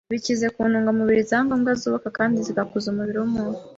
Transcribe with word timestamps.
bikize 0.13 0.45
ku 0.53 0.61
ntungamubiri 0.69 1.21
za 1.29 1.37
ngombwa 1.45 1.71
zubaka 1.81 2.09
kandi 2.17 2.37
zigakuza 2.45 2.85
umubiri 2.89 3.17
w’umuntu. 3.19 3.57